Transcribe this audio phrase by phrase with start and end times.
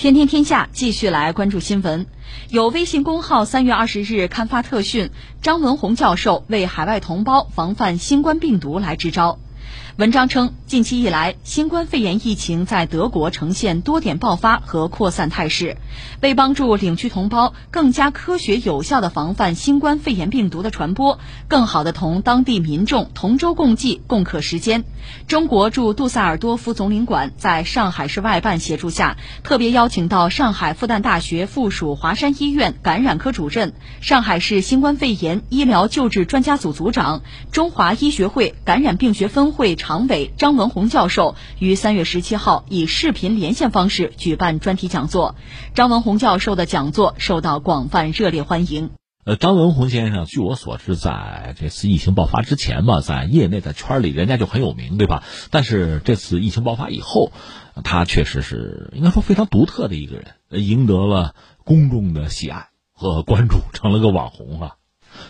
[0.00, 2.06] 天天天下继续来关注新闻。
[2.48, 5.10] 有微信公号三月二十日刊发特讯，
[5.42, 9.38] 张文宏教授为海外同胞防范新冠病毒来支招。
[10.00, 15.76] 文章称，近期以来，新冠肺炎疫情在德国呈现多点爆发和扩散态势。
[16.22, 21.18] 为帮助领区同胞更加科学有效地防范新冠肺炎病毒的传播，
[21.48, 24.84] 更好地同当地民众同舟共济、共克时艰，
[25.26, 37.20] 中国驻杜塞尔多夫总领馆在上海市外办协助下，特别邀请到上海复旦大学附属华山医院感染科主任、上海市新冠肺炎医疗救治专家组组长、
[37.52, 39.76] 中华医学会感染病学分会。
[39.90, 45.34] 常委张文宏教授于三月十七号以视频连线方式举办专题讲座，
[45.74, 48.90] 张文宏教授的讲座受到广泛热烈欢迎。
[49.24, 55.24] 呃，张文宏先生，据我所知，在这次疫情爆发之前吧，在业内的圈里人家就很有名，对吧？
[55.50, 57.32] 但是这次疫情爆发以后，
[57.82, 61.34] 他确实是应该说非常独特的一个人，赢得了
[61.64, 64.76] 公众的喜爱和关注，成了个网红啊。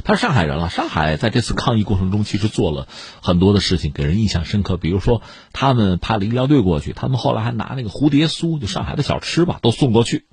[0.04, 2.88] 他是上海人了，上海在这次抗疫过程中其实做了
[3.22, 4.76] 很多的事情，给人印象深刻。
[4.76, 10.26] 比如说，他们派了医疗队过去，他们后来还拿那个蝴蝶酥，就上海的小吃吧，都送过去。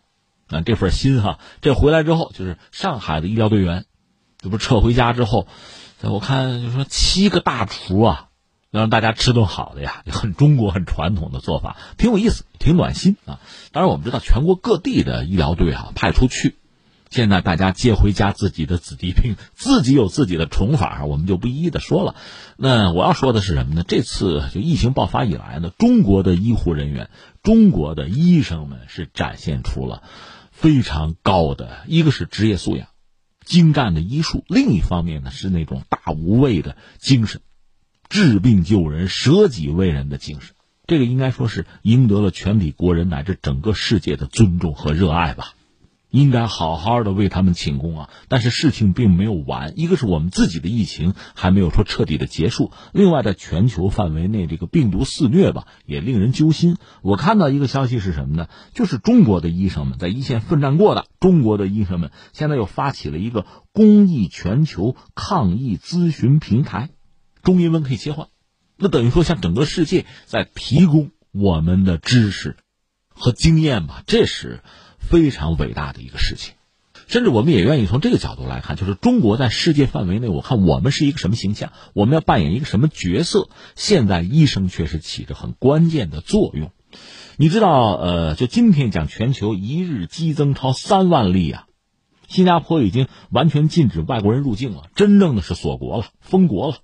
[0.47, 3.83] 啊，这份心哈，这回来之后，就是上海的医疗队员，
[4.37, 5.45] 这不撤回家之后，
[6.01, 8.27] 我看就说七个大厨啊，
[8.71, 13.41] 要让大家吃顿好的呀，很中国、很传统的做法，挺有意思，挺暖心啊。
[13.73, 16.55] 当然，我们知道全国各地的医疗队啊派出去。
[17.09, 22.15] 现在大家接回家自己的子弟兵，自己有自己的宠法，我们就不一一的说了。
[22.57, 23.83] 那我要说的是什么呢？
[23.87, 27.09] 这次就疫情爆发以来呢，中国的医护人员、
[27.43, 30.03] 中国的医生们是展现出了
[30.51, 32.87] 非常高的，一个是职业素养、
[33.45, 37.41] 精湛的医术，另一方面呢是那种大无畏的精神，
[38.09, 40.55] 治病救人、舍己为人的精神。
[40.87, 45.53] 这个应该说是赢得了全体国人乃至整个世界的尊重和热爱吧。
[46.09, 48.09] 应该好好的为他们请功啊！
[48.29, 56.77] 但是事情并没有完，一个是我们自己的疫情还没有说彻底的结束，另外在全球范围内这个病毒肆虐吧，也令人揪心。
[57.01, 58.47] 我看到一个消息是什么呢？
[58.73, 66.89] 就是中国的医生们在一线奋战过的中国的医生们，现在又发起了一个公益全球抗疫咨询平台，
[67.43, 68.27] 中英文可以切换，
[68.77, 72.55] 那等于说向整个世界在提供我们的知识
[73.09, 74.61] 和经验吧，这是。
[74.97, 76.55] 非常伟大的一个事情，
[77.07, 83.49] 甚至我们也愿意从这个角度来看，就是中国在世界范围内，我看我们是一个什么形象，我们要扮演一个什么角色。
[83.75, 86.71] 现在医生确实起着很关键的作用。
[87.37, 91.67] 你知道，呃，就今天讲全球一日激增超三万例啊，
[92.27, 96.77] 新加坡已经完全禁止外国人入境了，真正的是锁国了，封国了，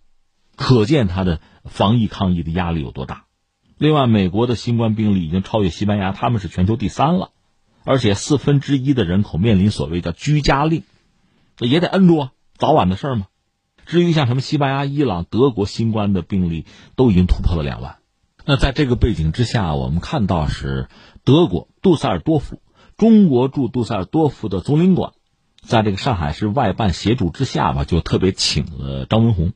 [0.56, 3.26] 可见他的防疫抗疫的压力有多大。
[3.78, 7.32] 另外，美国的新冠病例已经超越西班牙，他们是全球第三了。
[7.84, 10.84] 而且四分之一的人口面临所谓叫居家令，
[11.60, 13.28] 也得摁住啊，早晚的事儿嘛。
[13.86, 17.98] 至于像什么西班牙、伊朗、德国新冠的病例都已经突破了两万。
[18.46, 20.88] 那在这个背景之下，我们看到是
[21.24, 22.62] 德国杜塞尔多夫，
[22.98, 25.12] 中国驻杜塞尔多夫的总领馆，
[25.62, 29.52] 在这个上海市外办协助之下吧，就特别请了张文宏，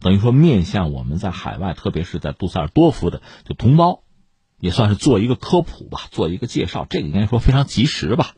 [0.00, 4.02] 等于说面向我们在海外，特别是在杜塞尔多夫的就同胞。
[4.60, 8.34] 也算是做一个科普吧，做一个介绍，这个应该说非常及时吧。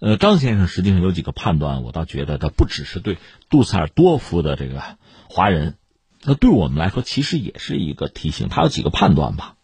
[0.00, 3.18] 呃，张先生实际上有几个判断，我倒觉得他不只是对
[3.50, 4.80] 杜塞尔多夫的这个
[5.28, 5.74] 华人，
[6.22, 8.48] 那对我们来说其实也是一个提醒。
[8.48, 9.56] 他有几个判断吧，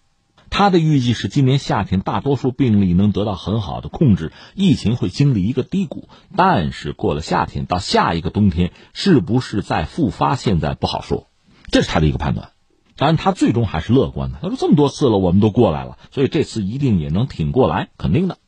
[0.51, 11.29] 他的预计是今年夏天大多数病例能得到很好的控制，疫情会经历一个低谷，但是过了夏天到下一个冬天是不是再复发，现在不好说，
[11.71, 12.51] 这是他的一个判断。
[12.97, 14.39] 当然，他最终还是乐观的。
[14.41, 18.39] 他说：“这么多次了，我们都过来了，所以这次一定也能挺过来，肯定的。”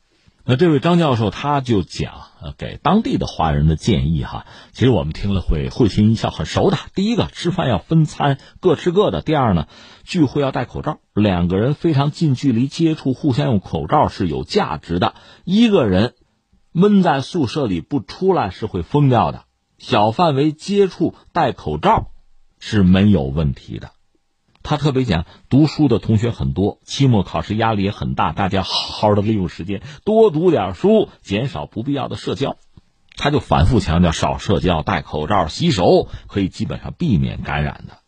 [0.49, 2.13] 那这位张教授他就讲，
[2.57, 6.77] 给当地的华人的建议哈，其实我们听了会会心一笑，很熟的。
[6.95, 9.67] 第一个，吃饭要分餐，各吃各的；第二呢，
[10.05, 15.15] 聚会要戴口罩，两个人非常近距离接触，互相用口罩是有价值的。
[15.43, 16.15] 一个人
[16.71, 19.43] 闷在宿舍里不出来是会疯掉的，
[19.77, 22.11] 小范围接触戴口罩
[22.57, 23.91] 是没有问题的。
[24.69, 32.57] 他特别讲，读书的同学很多，期末考试压力也很大，大家好好的利用时间，多读点书，减少不必要的社交。
[33.15, 37.99] 他就反复强调，少社交，戴口罩，洗手，可以基本上避免感染的。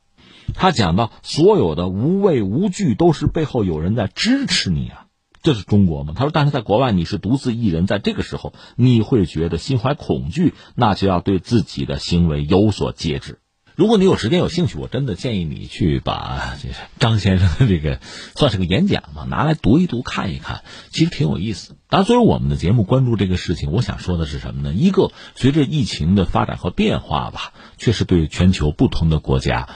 [0.53, 5.05] 他讲到，所有的无畏无惧都是背后有人在支持你啊，
[5.41, 6.11] 这是中国吗？
[6.13, 13.39] 他说，但是在国外你是独自一人，在这个时候你会觉得心怀恐惧，那就要对自己的行为有所节制。
[13.79, 16.57] 如果你有时间有兴趣，我真的建议你去把
[16.99, 18.01] 张先生的这个
[18.35, 21.77] 算是个演讲嘛，拿来读一读、看一看，其实挺有意思。
[21.87, 24.73] 当然，作为我们的节目关注这个事情，我想说的是什么呢？
[24.73, 29.69] 一个，随着疫情的发展和变化吧，确实对全球不同的国家，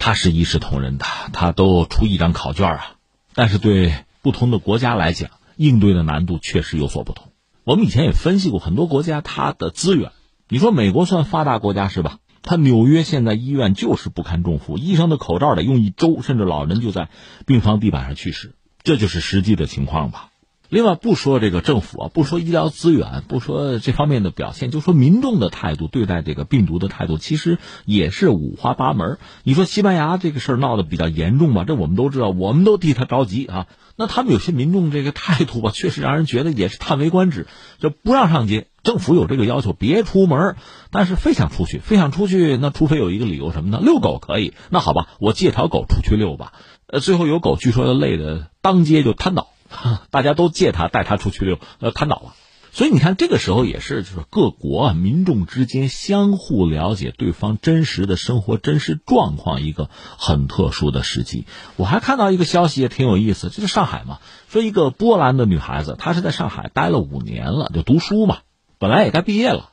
[0.00, 2.96] 它是一视同仁的，它都出一张考卷啊。
[3.36, 7.28] 但是对不同的国家来讲，应对的难度确实有所不同。
[7.62, 10.10] 我们以前也分析过，很多国家它的资源，
[10.48, 12.18] 你说美国算发达国家是吧？
[12.46, 17.08] 他纽约现在医院就是不堪重负，医生的口罩得用一周，甚至老人就在
[17.46, 20.28] 病房地板上去世，这就是实际的情况吧。
[20.74, 29.18] 另外，不说这个政府啊，不说医疗资源，不说这方面的表现，就说民众的态度，对待这个病毒的态度，其实也是五花八门。
[29.44, 31.62] 你说西班牙这个事儿闹得比较严重吧？
[31.64, 33.66] 这我们都知道，我们都替他着急啊。
[33.94, 37.46] 那他们有些民众这个态度吧，确实让人觉得也是叹为观止，
[37.78, 38.66] 就不让上街。
[38.82, 40.56] 政府有这个要求，别出门，
[40.90, 43.78] 但是非想出去，非想出去，那除非有一个理由什么呢？
[43.80, 46.52] 遛狗可以，那好吧，我借条狗出去遛吧。
[46.88, 49.46] 呃，最后有狗据说累的当街就瘫倒，
[50.10, 52.34] 大家都借他带他出去溜，呃，瘫倒了。
[52.72, 59.88] 所以你看，这个时候也是，就是各国啊，民众之间相互了解对方真实的生活、真实状况一个
[60.18, 61.46] 很特殊的时机。
[61.76, 64.18] 我还看到一个消息也挺有意思，就是上海嘛，
[64.48, 68.38] 说一个波兰的女孩子，她是在上海待了五年了，就读书嘛，
[68.80, 69.70] 本来也该毕业了，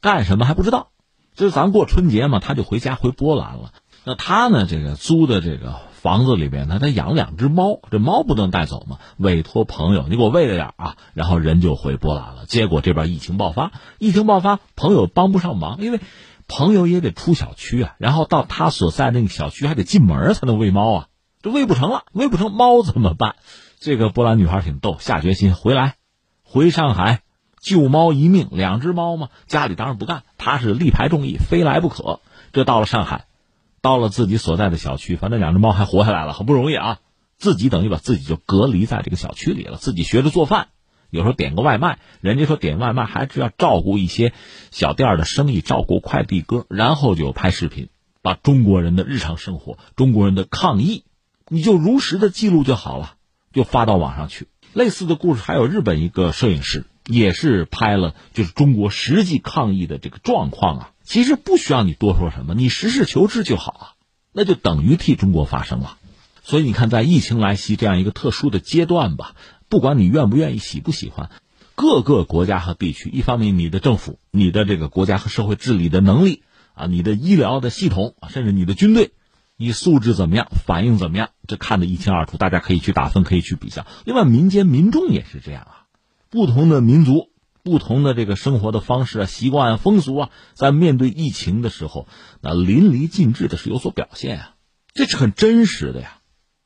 [0.00, 0.88] 干什么还不知道。
[1.34, 3.72] 就是咱过春节嘛，她就回家回波兰了。
[4.04, 5.80] 那她呢，这个租的这个。
[6.00, 12.46] 房子里面呢，他养两只猫，这猫不能带走嘛，委托朋友，你给我喂着点啊，然后人就回波兰了。
[12.46, 16.00] 结果这边疫情爆发，疫情爆发，朋友帮不上忙，因为
[16.46, 21.06] 朋友也得出小区啊，然后到他所在那个小区还得进门才能喂猫啊，
[21.42, 23.34] 这喂不成了，喂不成猫怎么办？
[23.80, 25.96] 这个波兰女孩挺逗，下决心回来，
[26.44, 27.22] 回上海
[27.60, 32.20] 救猫一命，两只猫嘛，家里当然不干，她是力排众议，非来不可。
[32.52, 33.27] 这到了上海。
[33.80, 36.98] 到了自己所在的小区，反正两只猫还活下来了，很不容易啊！
[37.36, 40.68] 自己等于把自己就隔离在这个小区里了，自己学着做饭，
[41.10, 42.00] 有时候点个外卖。
[42.20, 44.32] 人家说点外卖还是要照顾一些
[44.72, 47.90] 小店的生意，照顾快递哥，然后就拍视频，
[48.22, 51.04] 把中国人的日常生活、中国人的抗议，
[51.48, 53.14] 你就如实的记录就好了，
[53.52, 54.48] 就发到网上去。
[54.72, 60.90] 类似的故事还有日本一个摄影师，也是拍了就是中国实际抗议的这个状况啊。
[61.08, 63.84] 其实不需要你多说什么，你实事求是就好啊，
[64.34, 65.96] 那就等于替中国发声了。
[66.42, 69.34] 所以你看，在疫情来袭这样一个特殊的阶段吧，
[69.70, 71.30] 不管你愿不愿意、喜不喜欢，
[71.74, 76.42] 各个国家和地区，一方面你的政府、你的这个国家和社会治理的能力
[76.74, 79.12] 啊，你的医疗的系统甚至你的军队，
[79.56, 83.86] 你素质怎么样、反应怎么样，这看得一清二楚，大家可以去打分，可以去比较。
[84.04, 85.88] 另外，民间民众也是这样啊，
[86.28, 87.27] 不同的民族。
[87.62, 92.06] 不同的这个生活的方式啊、习惯啊、风俗啊，在面对疫情的时候，
[92.40, 94.54] 那淋漓尽致的是有所表现啊，
[94.94, 96.18] 这是很真实的呀。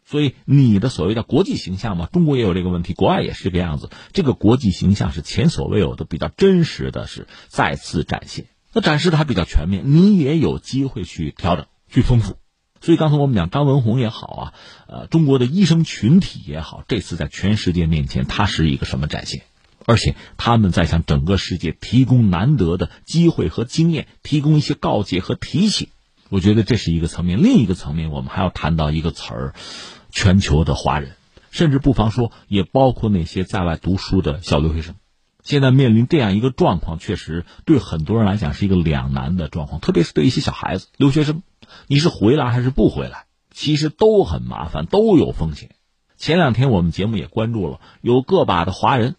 [0.05, 3.89] 所以你的所谓的国际形象嘛，中国也有这个问题，国外也是这个样子。
[4.13, 8.47] 这个国际形象是前所未有的，比较真实的是再次展现。
[8.75, 12.37] 那展示的还比较全面，你也有机会去调整、去丰富。
[12.83, 14.55] 所以刚才我们讲张文宏也好啊，
[14.87, 19.43] 呃，中国的医生群体也好，这次在全世界面前，他是一个什么展现？
[19.87, 25.89] 而且他们在向整个世界提供难得的机会和经验，提供一些告诫和提醒。
[26.29, 27.43] 我觉得这是一个层面。
[27.43, 29.55] 另一个层面，我们还要谈到一个词儿：
[30.11, 31.13] 全球的华人，
[31.51, 34.95] 甚至不妨说，也包括那些在外读书的小留学生。
[35.43, 41.43] 现在面临这样一个状况，确实对很多人来讲是一个两难的状况，特别是对一些小孩子、留学生，
[41.87, 43.27] 你是回来还是不回来？
[43.51, 45.71] 其实都很麻烦，都有风险。
[46.17, 49.17] 前两天我们节目也关注了，有个把的华人。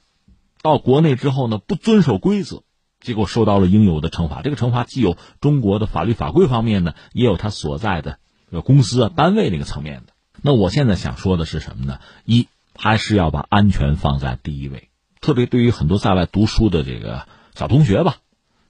[0.63, 2.63] 到国内之后呢，不遵守规则，
[3.01, 4.41] 结果受到了应有的惩罚。
[4.41, 8.17] 这个惩罚既有中国的法律法规方面的，也有他所在的
[8.63, 10.13] 公司啊、单位那个层面的。
[10.41, 11.99] 那我现在想说的是什么呢？
[12.25, 14.89] 一还是要把安全放在第一位，
[15.19, 18.15] 特别对于很多在外读书的这个小同学吧，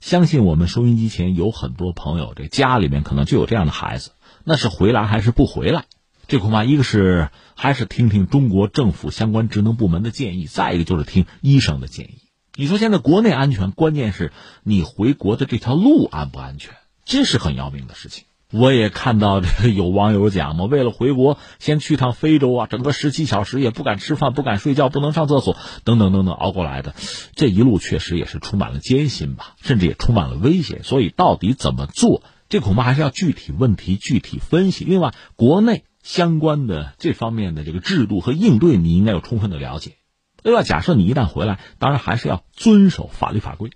[0.02, 5.86] 相信我们收音机前有很多朋友，这家里面可能就有这样的孩子，那是回来还是不回来？
[6.28, 12.20] 这恐怕一个是还是听听中国政府相关职能部门的建议，再一个就是听医生的建议。
[12.56, 14.32] 你说现在国内安全，关键是
[14.64, 18.26] 你回国的这条路安不安全，这是很要命的事情。
[18.52, 26.94] 我也看到这有网友讲嘛，为了回国，先去趟非洲啊，整个十七小时也不敢吃饭，不敢睡觉，不能上厕所，等等等等熬过来的，
[27.36, 30.84] 这一路确实也是充满了艰辛吧，甚至也充满了危险。
[30.84, 34.86] 所以到底怎么做，这恐怕还是要具体问题具体分析。
[34.86, 35.84] 另外，国内。
[36.04, 39.94] 相关的这方面的这个制度和应对，你应该有充分的了解。
[40.44, 43.72] 另外，假设你一旦回来，当然还是要遵守法律法规。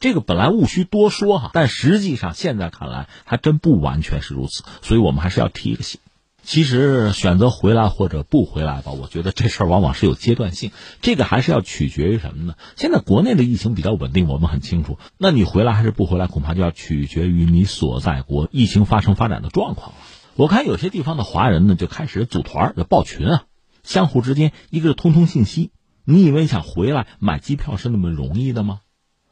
[0.00, 6.00] 这个本来无需多说哈，但实际上现在看来还真不完全是如此，所以我们还是要提一个醒。
[6.42, 10.70] 其实选择回来或者不回来吧，我觉得这事儿往往是有阶段性，
[11.02, 12.54] 这个还是要取决于什么呢？
[12.74, 14.98] 现在国内的疫情比较稳定，我们很清楚。
[15.18, 19.96] 那你回来还是不回来，恐怕就要取决于你所在国疫情发生发展的状况了。
[20.38, 23.46] 我看有些地方的华人呢，就开始组团、就报群啊，
[23.82, 25.72] 相互之间一个是通通信息。
[26.04, 28.78] 你以为想回来买机票是那么容易的吗？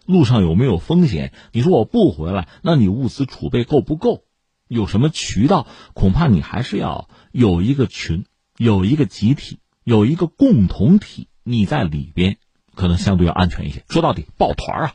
[0.04, 1.32] 路上有没有风险？
[1.52, 4.25] 你说我不回来，那你物资储备够不够？
[4.66, 5.68] 有什么渠道？
[5.94, 8.25] 恐怕你还是要有一个群，
[8.58, 12.38] 有一个集体，有一个共同体，你在里边
[12.75, 13.84] 可能相对要安全一些。
[13.88, 14.94] 说到底，抱团啊，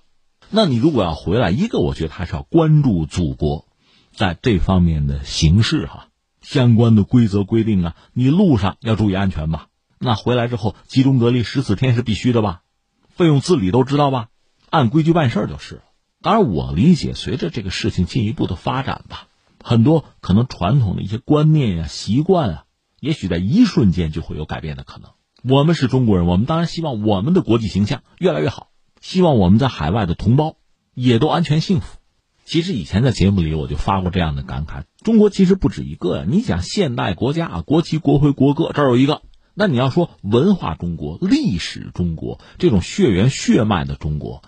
[0.49, 3.65] 那你如果要回来，一个我觉得还是要关注祖国
[4.11, 6.07] 在这方面的形式哈，
[6.41, 9.67] 相关的规则规定啊，你路上要注意安全吧。
[9.99, 12.61] 那回来之后集中隔离十四天是必须的吧？
[13.09, 14.29] 费用自理都知道吧？
[14.69, 15.81] 按规矩办事就是了。
[16.21, 19.27] 当然，我理解随着这个事情进一步的发展吧。
[19.63, 22.63] 很多可能传统的一些观念呀、习惯啊，
[22.99, 25.11] 也许在一瞬间就会有改变的可能。
[25.43, 30.57] 我们是中国人，我们当然希望我们的国际形象越来越好，希望我们在海外的同胞
[30.93, 31.97] 也都安全幸福。
[32.51, 36.25] 其实以前在节目里我就发过这样的感慨：中国其实不止一个呀。
[36.27, 39.21] 你想现代国家啊，国旗、国徽、国歌这儿有一个，
[39.53, 44.43] 那你要说文化中国、历史中国这种血缘血脉的中国，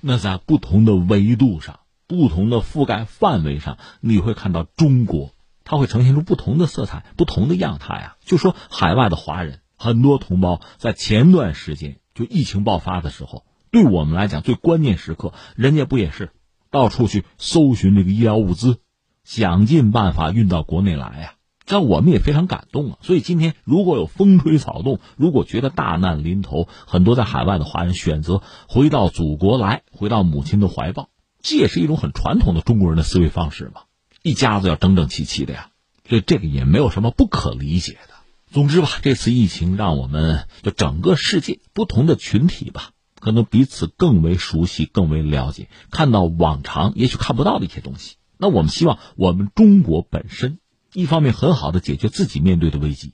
[0.00, 1.80] 那在不同的维度上。
[2.06, 5.32] 不同的覆盖范围上，你会看到中国，
[5.64, 8.16] 它会呈现出不同的色彩、不同的样态啊。
[8.24, 16.30] 就说海外的华人，很多同胞在前段时间就疫情爆发的时候，对我们来讲最关键时刻，人家不也是
[16.70, 18.78] 到处去搜寻这个医疗物资，
[19.24, 21.34] 想尽办法运到国内来呀？
[21.66, 22.98] 这我们也非常感动啊。
[23.00, 31.10] 所以今天如果有风吹草动，如果觉得大难临头，很多在海外的华人选择回到祖国来，回到母亲的怀抱。
[31.42, 33.82] 这也是一种很传统的中国人的思维方式嘛，
[34.22, 35.70] 一家子要整整齐齐的呀，
[36.08, 38.14] 所以这个也没有什么不可理解的。
[38.52, 48.16] 总之吧，这次疫情让我们就整个世界不同的群体吧，可能彼此更为熟悉、更为了解，看到往常也许看不到的一些东西。
[48.38, 50.58] 那我们希望我们中国本身，
[50.92, 53.12] 一方面很好的解决自己面对的危机，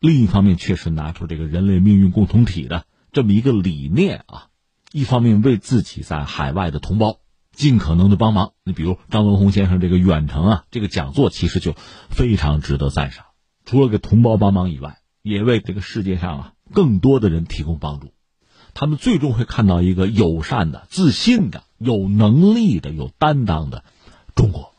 [0.00, 4.46] 另一方面确实拿出这个人类命运共同体的这么一个理念啊，
[4.92, 7.18] 一方面为自己在海外的同胞。
[7.50, 11.74] 尽可能的帮忙，你比如张文宏先生这个远程啊，这个讲座其实就
[12.08, 13.24] 非常值得赞赏。
[13.64, 18.12] 除了给同胞帮忙以外，也为这个世界上啊更多的人提供帮助。
[18.80, 23.82] 他们最终会看到一个友善的、自信的、有能力的、有担当的
[24.36, 24.72] 中国。